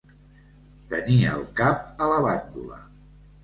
Tenir 0.93 1.19
el 1.35 1.45
cap 1.61 2.03
a 2.07 2.11
la 2.15 2.19
bandola. 2.29 2.85